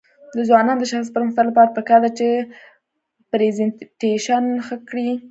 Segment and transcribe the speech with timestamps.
[0.35, 2.27] د ځوانانو د شخصي پرمختګ لپاره پکار ده چې
[3.31, 5.09] پریزنټیشن ښه کړي.